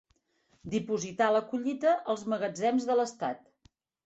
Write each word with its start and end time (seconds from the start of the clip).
Dipositar 0.73 1.27
la 1.35 1.41
collita 1.51 1.93
als 2.15 2.25
magatzems 2.35 2.89
de 2.89 2.97
l'estat. 3.03 3.47